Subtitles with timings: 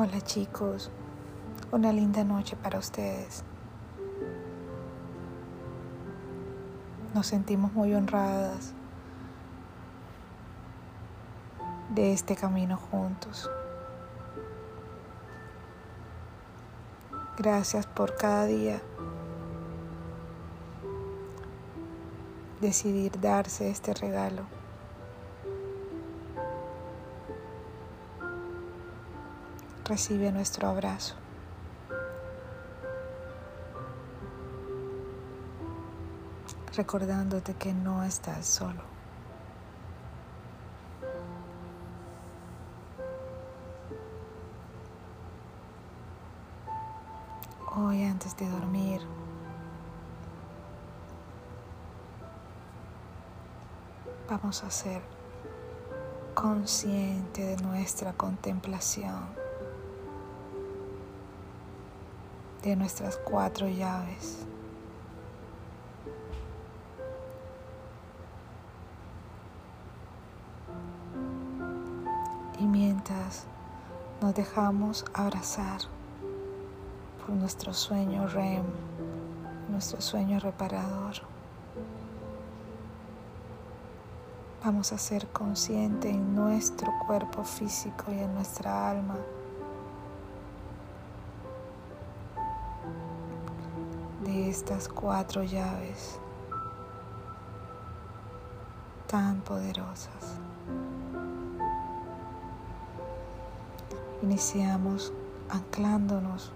[0.00, 0.92] Hola chicos,
[1.72, 3.42] una linda noche para ustedes.
[7.12, 8.74] Nos sentimos muy honradas
[11.96, 13.50] de este camino juntos.
[17.36, 18.80] Gracias por cada día
[22.60, 24.57] decidir darse este regalo.
[29.88, 31.14] Recibe nuestro abrazo.
[36.76, 38.82] Recordándote que no estás solo.
[47.74, 49.00] Hoy antes de dormir,
[54.28, 55.00] vamos a ser
[56.34, 59.47] consciente de nuestra contemplación,
[62.62, 64.44] de nuestras cuatro llaves.
[72.58, 73.46] Y mientras
[74.20, 75.80] nos dejamos abrazar
[77.20, 78.64] por nuestro sueño REM,
[79.70, 81.22] nuestro sueño reparador,
[84.64, 89.16] Vamos a ser conscientes en nuestro cuerpo físico y en nuestra alma.
[94.46, 96.20] Estas cuatro llaves
[99.06, 100.38] tan poderosas.
[104.22, 105.12] Iniciamos
[105.48, 106.52] anclándonos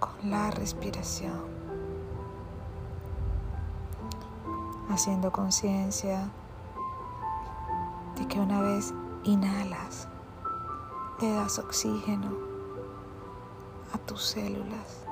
[0.00, 1.40] con la respiración,
[4.90, 6.28] haciendo conciencia
[8.16, 8.92] de que una vez
[9.24, 10.08] inhalas,
[11.20, 12.30] le das oxígeno
[13.92, 15.07] a tus células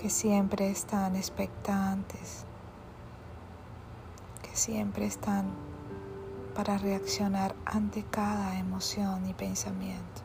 [0.00, 2.46] que siempre están expectantes,
[4.40, 5.50] que siempre están
[6.54, 10.22] para reaccionar ante cada emoción y pensamiento.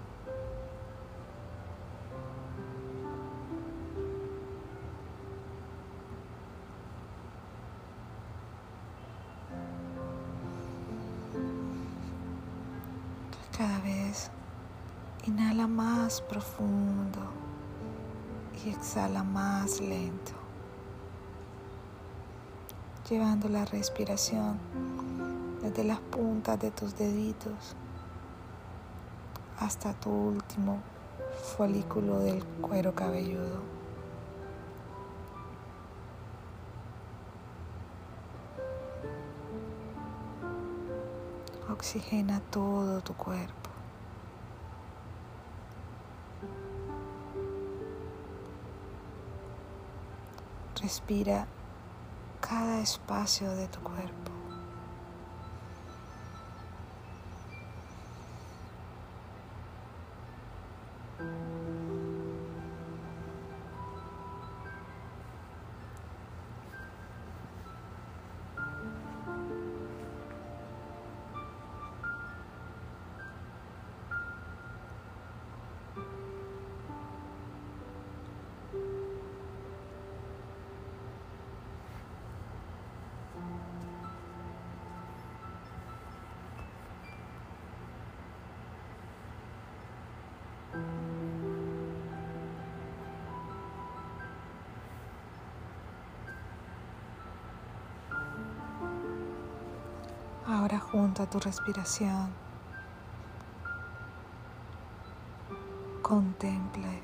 [13.58, 14.32] Cada vez
[15.26, 17.20] inhala más profundo
[18.66, 20.32] y exhala más lento,
[23.08, 24.58] llevando la respiración
[25.62, 27.76] desde las puntas de tus deditos
[29.60, 30.80] hasta tu último
[31.58, 33.60] folículo del cuero cabelludo.
[41.70, 43.75] Oxigena todo tu cuerpo.
[50.82, 51.48] Respira
[52.42, 54.35] cada espacio de tu cuerpo.
[100.56, 102.30] Ahora junta tu respiración.
[106.02, 107.02] Contemple.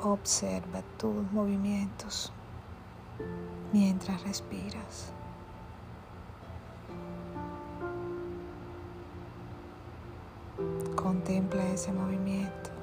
[0.00, 2.32] Observa tus movimientos
[3.72, 5.12] mientras respiras.
[10.94, 12.75] Contempla ese movimiento.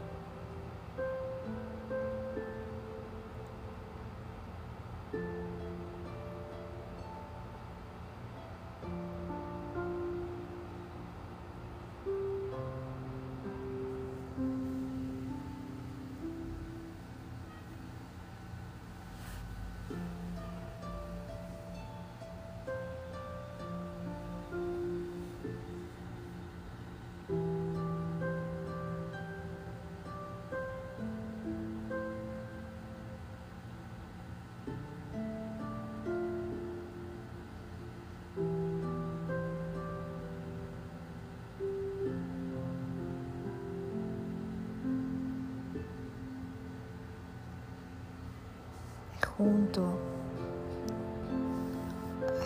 [49.43, 49.99] Junto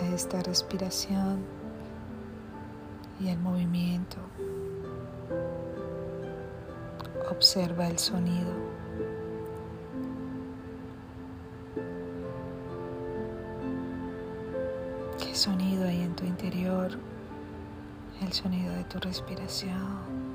[0.00, 1.44] a esta respiración
[3.20, 4.16] y el movimiento,
[7.30, 8.52] observa el sonido.
[15.18, 16.90] ¿Qué sonido hay en tu interior?
[18.20, 20.27] El sonido de tu respiración.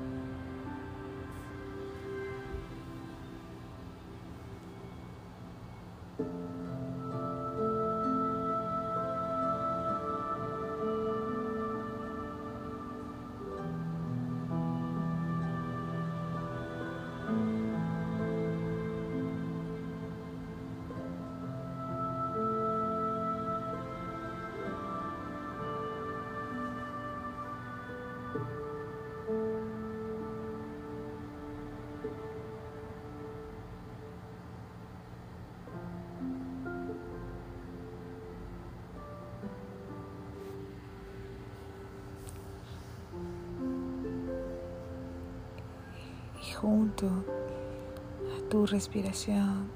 [46.54, 49.68] Junto a tu respiración,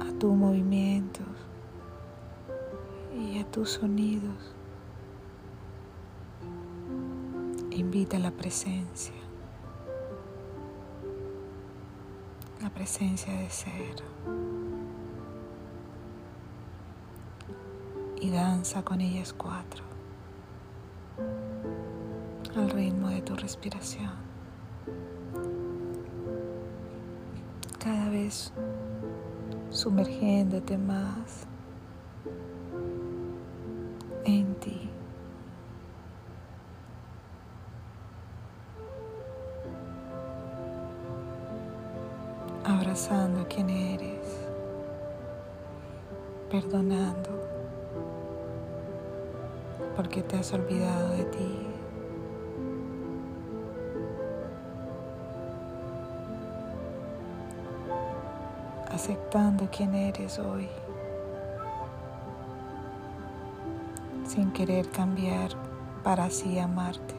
[0.00, 1.26] a tus movimientos
[3.18, 4.54] y a tus sonidos.
[7.70, 9.14] Invita la presencia,
[12.62, 13.96] la presencia de ser.
[18.18, 19.84] Y danza con ellas cuatro
[22.56, 24.25] al ritmo de tu respiración.
[28.26, 28.52] Vez
[29.70, 31.46] sumergiéndote más
[34.24, 34.90] en ti.
[42.64, 44.26] Abrazando a quien eres,
[46.50, 47.30] perdonando
[49.94, 51.55] porque te has olvidado de ti.
[58.96, 60.68] Aceptando quién eres hoy,
[64.26, 65.50] sin querer cambiar
[66.02, 67.14] para así amarte.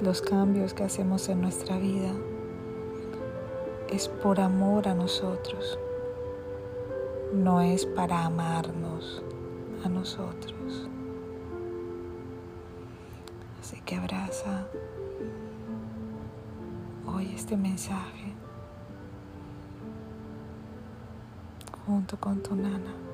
[0.00, 2.12] Los cambios que hacemos en nuestra vida
[3.94, 5.78] es por amor a nosotros,
[7.32, 9.22] no es para amarnos
[9.84, 10.88] a nosotros.
[13.60, 14.66] Así que abraza
[17.06, 18.34] hoy este mensaje
[21.86, 23.13] junto con tu nana.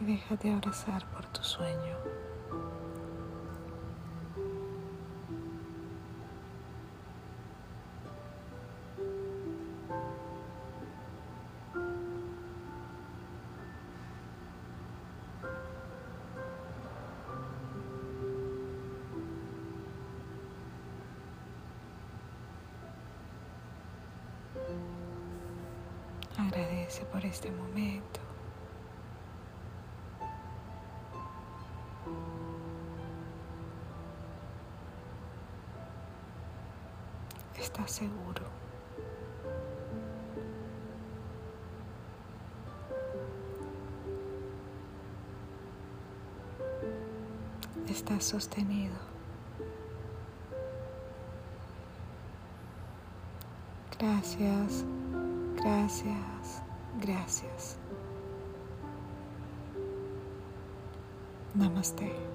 [0.00, 1.96] Déjate abrazar por tu sueño.
[26.38, 28.19] Agradece por este momento.
[37.70, 38.42] Estás seguro.
[47.88, 48.94] Estás sostenido.
[53.98, 54.84] Gracias,
[55.56, 56.62] gracias,
[57.00, 57.78] gracias.
[61.54, 62.29] Namaste.